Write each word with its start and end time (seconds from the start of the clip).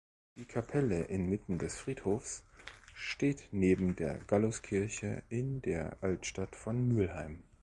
Die 0.35 0.45
Kapelle 0.45 1.03
inmitten 1.03 1.59
des 1.59 1.77
Friedhofs 1.77 2.43
steht 2.95 3.49
neben 3.51 3.95
der 3.95 4.17
Galluskirche 4.17 5.21
in 5.29 5.61
der 5.61 6.01
Altstadt 6.01 6.55
von 6.55 6.87
Mühlheim. 6.87 7.43